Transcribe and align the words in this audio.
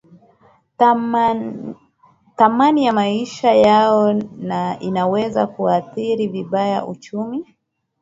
thamani 2.37 2.85
ya 2.85 2.93
maisha 2.93 3.53
yao 3.53 4.13
na 4.37 4.79
inaweza 4.79 5.47
kuathiri 5.47 6.27
vibaya 6.27 6.85
uchumi 6.85 7.47